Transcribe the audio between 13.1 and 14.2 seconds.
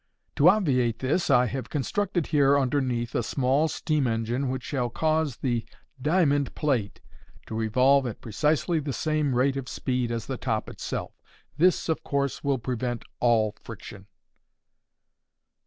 all friction."